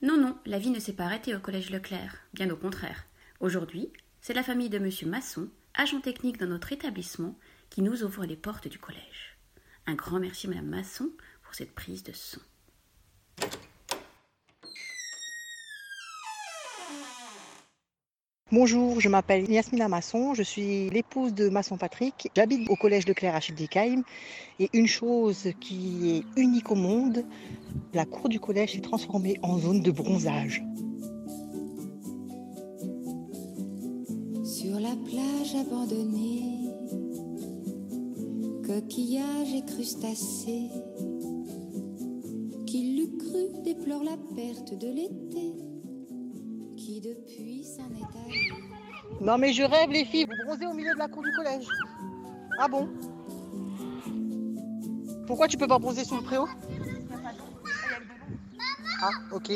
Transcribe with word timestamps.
Non, 0.00 0.16
non, 0.16 0.38
la 0.46 0.60
vie 0.60 0.70
ne 0.70 0.78
s'est 0.78 0.92
pas 0.92 1.06
arrêtée 1.06 1.34
au 1.34 1.40
collège 1.40 1.70
Leclerc, 1.70 2.18
bien 2.32 2.48
au 2.50 2.56
contraire. 2.56 3.06
Aujourd'hui, 3.40 3.92
c'est 4.20 4.32
la 4.32 4.44
famille 4.44 4.70
de 4.70 4.78
Monsieur 4.78 5.08
Masson, 5.08 5.48
agent 5.74 6.00
technique 6.00 6.38
dans 6.38 6.46
notre 6.46 6.72
établissement, 6.72 7.36
qui 7.68 7.82
nous 7.82 8.04
ouvre 8.04 8.24
les 8.24 8.36
portes 8.36 8.68
du 8.68 8.78
collège. 8.78 9.36
Un 9.86 9.94
grand 9.94 10.20
merci 10.20 10.46
Madame 10.46 10.68
Masson 10.68 11.10
pour 11.42 11.56
cette 11.56 11.74
prise 11.74 12.04
de 12.04 12.12
son. 12.12 12.40
Bonjour, 18.50 18.98
je 18.98 19.10
m'appelle 19.10 19.50
Yasmina 19.50 19.88
Masson, 19.88 20.32
je 20.32 20.42
suis 20.42 20.88
l'épouse 20.88 21.34
de 21.34 21.50
Masson 21.50 21.76
Patrick. 21.76 22.30
J'habite 22.34 22.70
au 22.70 22.76
collège 22.76 23.04
de 23.04 23.12
Claire 23.12 23.34
à 23.34 23.40
Schildekheim 23.40 24.04
et 24.58 24.70
une 24.72 24.86
chose 24.86 25.48
qui 25.60 26.16
est 26.16 26.40
unique 26.40 26.70
au 26.70 26.74
monde, 26.74 27.26
la 27.92 28.06
cour 28.06 28.30
du 28.30 28.40
collège 28.40 28.72
s'est 28.72 28.80
transformée 28.80 29.36
en 29.42 29.58
zone 29.58 29.82
de 29.82 29.90
bronzage. 29.90 30.64
Sur 34.44 34.80
la 34.80 34.96
plage 34.96 35.54
abandonnée, 35.60 36.70
coquillages 38.66 39.52
et 39.52 39.64
crustacés, 39.66 40.70
qui 42.66 42.96
l'eût 42.96 43.18
cru 43.18 43.62
déplore 43.62 44.04
la 44.04 44.16
perte 44.34 44.72
de 44.72 44.88
l'été, 44.88 45.52
depuis 47.00 47.64
s'en 47.64 47.88
est 47.90 48.26
allé. 48.26 48.52
Non 49.20 49.38
mais 49.38 49.52
je 49.52 49.62
rêve 49.62 49.90
les 49.90 50.04
filles, 50.04 50.26
vous 50.26 50.46
bronzez 50.46 50.66
au 50.66 50.74
milieu 50.74 50.92
de 50.94 50.98
la 50.98 51.08
cour 51.08 51.22
du 51.22 51.32
collège. 51.32 51.66
Ah 52.58 52.68
bon? 52.68 52.88
Pourquoi 55.26 55.48
tu 55.48 55.56
peux 55.56 55.68
pas 55.68 55.78
bronzer 55.78 56.04
sous 56.04 56.16
le 56.16 56.22
préau? 56.22 56.46
Ah 59.02 59.10
ok. 59.32 59.52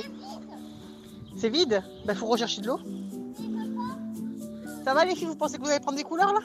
C'est 1.37 1.49
vide? 1.49 1.83
Ben 2.07 2.15
faut 2.15 2.27
rechercher 2.27 2.61
de 2.61 2.67
l'eau. 2.69 2.79
Ça 4.85 4.95
va 4.95 5.05
les 5.05 5.15
filles, 5.15 5.29
vous 5.29 5.37
pensez 5.37 5.59
que 5.59 5.63
vous 5.63 5.71
allez 5.71 5.81
prendre 5.81 5.99
des 5.99 6.05
couleurs 6.05 6.33
là? 6.33 6.41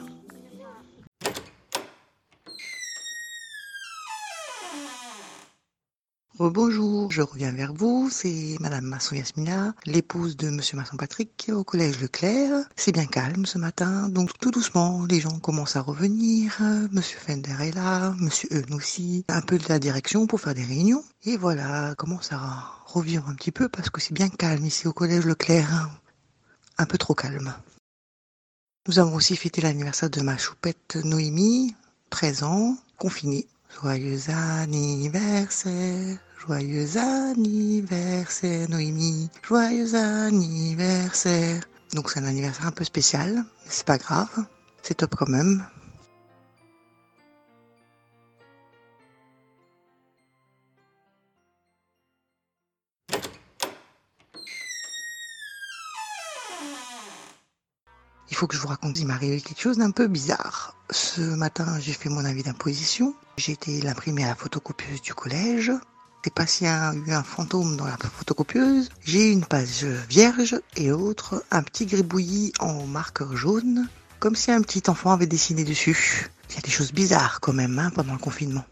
Bonjour, 6.38 7.10
je 7.10 7.20
reviens 7.20 7.50
vers 7.50 7.72
vous, 7.74 8.08
c'est 8.10 8.56
Madame 8.60 8.84
Masson 8.84 9.16
Yasmina, 9.16 9.74
l'épouse 9.86 10.36
de 10.36 10.50
Monsieur 10.50 10.76
Masson 10.76 10.96
Patrick 10.96 11.50
au 11.52 11.64
collège 11.64 12.00
Leclerc. 12.00 12.64
C'est 12.76 12.92
bien 12.92 13.06
calme 13.06 13.44
ce 13.44 13.58
matin, 13.58 14.08
donc 14.08 14.30
tout 14.38 14.52
doucement, 14.52 15.04
les 15.06 15.18
gens 15.20 15.40
commencent 15.40 15.74
à 15.74 15.80
revenir. 15.80 16.56
Monsieur 16.92 17.18
Fender 17.18 17.56
est 17.60 17.74
là, 17.74 18.14
Monsieur 18.18 18.48
Eun 18.52 18.72
aussi, 18.72 19.24
un 19.28 19.40
peu 19.40 19.58
de 19.58 19.68
la 19.68 19.80
direction 19.80 20.28
pour 20.28 20.40
faire 20.40 20.54
des 20.54 20.64
réunions. 20.64 21.02
Et 21.24 21.36
voilà, 21.36 21.94
commence 21.96 22.32
à 22.32 22.38
revivre 22.86 23.28
un 23.28 23.34
petit 23.34 23.52
peu 23.52 23.68
parce 23.68 23.90
que 23.90 24.00
c'est 24.00 24.14
bien 24.14 24.28
calme 24.28 24.64
ici 24.64 24.86
au 24.86 24.92
collège 24.92 25.26
Leclerc. 25.26 25.90
Un 26.78 26.86
peu 26.86 26.98
trop 26.98 27.14
calme. 27.14 27.52
Nous 28.86 29.00
avons 29.00 29.16
aussi 29.16 29.34
fêté 29.34 29.60
l'anniversaire 29.60 30.08
de 30.08 30.20
ma 30.20 30.38
choupette 30.38 30.96
Noémie, 31.02 31.74
13 32.10 32.44
ans, 32.44 32.76
confinée. 32.96 33.48
Joyeux 33.82 34.30
anniversaire, 34.30 36.18
joyeux 36.46 36.96
anniversaire 36.96 38.68
Noémie, 38.70 39.30
joyeux 39.46 39.94
anniversaire. 39.94 41.62
Donc 41.94 42.10
c'est 42.10 42.20
un 42.20 42.24
anniversaire 42.24 42.66
un 42.66 42.72
peu 42.72 42.84
spécial, 42.84 43.44
c'est 43.66 43.86
pas 43.86 43.98
grave, 43.98 44.44
c'est 44.82 44.94
top 44.94 45.14
quand 45.16 45.28
même. 45.28 45.66
Il 58.30 58.36
faut 58.36 58.46
que 58.46 58.54
je 58.54 58.60
vous 58.60 58.68
raconte, 58.68 58.98
il 58.98 59.06
m'est 59.06 59.40
quelque 59.40 59.60
chose 59.60 59.78
d'un 59.78 59.90
peu 59.90 60.06
bizarre. 60.06 60.76
Ce 60.90 61.20
matin, 61.20 61.80
j'ai 61.80 61.92
fait 61.92 62.08
mon 62.08 62.24
avis 62.24 62.44
d'imposition. 62.44 63.16
J'ai 63.36 63.52
été 63.52 63.80
l'imprimer 63.80 64.24
à 64.24 64.28
la 64.28 64.34
photocopieuse 64.36 65.02
du 65.02 65.12
collège. 65.12 65.72
C'est 66.24 66.34
pas 66.34 66.46
s'il 66.46 66.66
eu 66.66 67.12
un 67.12 67.22
fantôme 67.22 67.76
dans 67.76 67.86
la 67.86 67.96
photocopieuse. 67.96 68.90
J'ai 69.02 69.32
une 69.32 69.46
page 69.46 69.84
vierge 69.84 70.60
et 70.76 70.88
l'autre 70.88 71.42
un 71.50 71.62
petit 71.62 71.86
gribouillis 71.86 72.52
en 72.60 72.86
marqueur 72.86 73.34
jaune, 73.34 73.88
comme 74.18 74.36
si 74.36 74.50
un 74.50 74.60
petit 74.60 74.90
enfant 74.90 75.12
avait 75.12 75.26
dessiné 75.26 75.64
dessus. 75.64 76.28
Il 76.50 76.56
y 76.56 76.58
a 76.58 76.62
des 76.62 76.70
choses 76.70 76.92
bizarres 76.92 77.40
quand 77.40 77.54
même 77.54 77.78
hein, 77.78 77.90
pendant 77.94 78.12
le 78.12 78.18
confinement. 78.18 78.64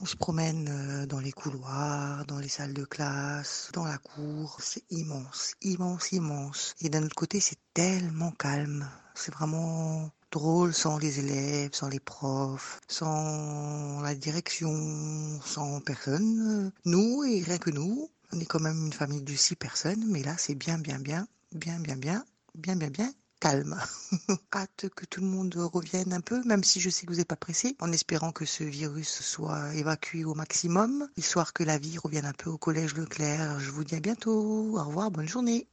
On 0.00 0.06
se 0.06 0.16
promène 0.16 0.68
euh, 0.68 1.06
dans 1.06 1.20
les 1.20 1.30
couloirs, 1.30 2.24
dans 2.26 2.40
les 2.40 2.48
salles 2.48 2.74
de 2.74 2.84
classe, 2.84 3.70
dans 3.72 3.84
la 3.84 3.98
cour. 3.98 4.56
C'est 4.60 4.82
immense, 4.90 5.54
immense, 5.62 6.10
immense. 6.10 6.74
Et 6.80 6.88
d'un 6.88 7.04
autre 7.04 7.14
côté, 7.14 7.38
c'est 7.38 7.58
tellement 7.72 8.32
calme. 8.32 8.90
C'est 9.14 9.32
vraiment 9.32 10.10
drôle 10.32 10.74
sans 10.74 10.98
les 10.98 11.20
élèves, 11.20 11.70
sans 11.74 11.88
les 11.88 12.00
profs, 12.00 12.80
sans 12.88 14.00
la 14.00 14.14
direction, 14.14 15.40
sans 15.44 15.80
personne. 15.80 16.72
Nous, 16.84 17.22
et 17.24 17.42
rien 17.42 17.58
que 17.58 17.70
nous, 17.70 18.10
on 18.32 18.40
est 18.40 18.46
quand 18.46 18.60
même 18.60 18.86
une 18.86 18.92
famille 18.92 19.22
de 19.22 19.34
six 19.36 19.54
personnes, 19.54 20.04
mais 20.08 20.22
là, 20.22 20.34
c'est 20.38 20.56
bien, 20.56 20.78
bien, 20.78 20.98
bien, 20.98 21.28
bien, 21.52 21.78
bien, 21.78 21.96
bien, 21.96 22.24
bien, 22.54 22.76
bien, 22.76 22.90
bien 22.90 23.12
calme. 23.42 23.76
Hâte 24.54 24.86
que 24.94 25.04
tout 25.04 25.20
le 25.20 25.26
monde 25.26 25.54
revienne 25.56 26.12
un 26.12 26.20
peu, 26.20 26.42
même 26.44 26.62
si 26.62 26.80
je 26.80 26.88
sais 26.90 27.06
que 27.06 27.12
vous 27.12 27.18
n'êtes 27.18 27.26
pas 27.26 27.34
pressé, 27.36 27.76
en 27.80 27.90
espérant 27.90 28.30
que 28.30 28.44
ce 28.44 28.62
virus 28.62 29.20
soit 29.20 29.74
évacué 29.74 30.24
au 30.24 30.34
maximum, 30.34 31.08
histoire 31.16 31.52
que 31.52 31.64
la 31.64 31.76
vie 31.76 31.98
revienne 31.98 32.24
un 32.24 32.32
peu 32.32 32.50
au 32.50 32.58
collège 32.58 32.94
Leclerc. 32.94 33.58
Je 33.58 33.70
vous 33.72 33.82
dis 33.82 33.96
à 33.96 34.00
bientôt. 34.00 34.78
Au 34.78 34.84
revoir, 34.84 35.10
bonne 35.10 35.28
journée. 35.28 35.66